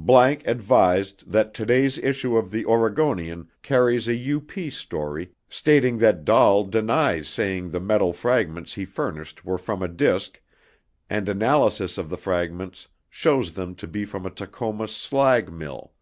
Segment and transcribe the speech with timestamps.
[0.46, 7.28] ____ADVISED THAT TODAY'S ISSUE OF THE OREGONIAN CARRIES A UP STORY STATING THAT DAHL DENIES
[7.28, 10.40] SAYING THE METAL FRAGMENTS HE FURNISHED WERE FROM A DISC,
[11.10, 15.92] AND ANALYSIS OF THE FRAGMENTS SHOWS THEM TO BE FROM A TACOMA SLAG MILL.